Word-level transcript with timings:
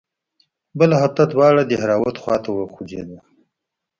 بله 0.79 0.95
هفته 1.03 1.21
دواړه 1.31 1.61
د 1.63 1.67
دهراوت 1.71 2.15
خوا 2.21 2.35
ته 2.43 2.49
وخوځېدو. 2.51 3.17